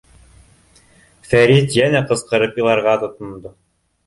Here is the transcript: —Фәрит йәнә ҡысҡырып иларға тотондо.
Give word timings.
—Фәрит 1.33 1.77
йәнә 1.83 2.01
ҡысҡырып 2.13 2.59
иларға 2.63 2.97
тотондо. 3.05 3.55